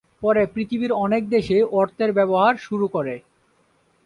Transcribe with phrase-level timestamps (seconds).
[0.21, 3.15] পরে পৃথিবীর অনেক দেশই অর্থের ব্যবহার শুরু করে।